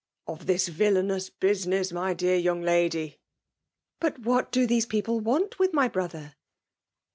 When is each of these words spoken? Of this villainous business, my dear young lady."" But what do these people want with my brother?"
Of 0.25 0.47
this 0.47 0.67
villainous 0.67 1.29
business, 1.29 1.91
my 1.91 2.15
dear 2.15 2.35
young 2.35 2.63
lady."" 2.63 3.19
But 4.01 4.17
what 4.17 4.51
do 4.51 4.65
these 4.65 4.87
people 4.87 5.19
want 5.19 5.59
with 5.59 5.73
my 5.75 5.87
brother?" 5.87 6.33